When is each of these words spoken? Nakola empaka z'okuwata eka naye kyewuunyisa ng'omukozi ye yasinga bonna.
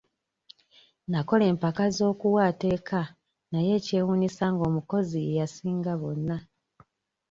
Nakola 1.11 1.43
empaka 1.51 1.83
z'okuwata 1.95 2.65
eka 2.77 3.01
naye 3.51 3.73
kyewuunyisa 3.85 4.45
ng'omukozi 4.53 5.17
ye 5.25 5.33
yasinga 5.39 5.93
bonna. 6.01 6.37